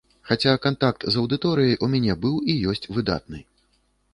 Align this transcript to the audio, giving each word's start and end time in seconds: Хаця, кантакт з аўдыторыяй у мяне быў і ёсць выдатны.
Хаця, 0.27 0.53
кантакт 0.63 1.05
з 1.15 1.19
аўдыторыяй 1.23 1.75
у 1.87 1.91
мяне 1.93 2.15
быў 2.25 2.35
і 2.55 2.57
ёсць 2.73 2.89
выдатны. 2.99 3.45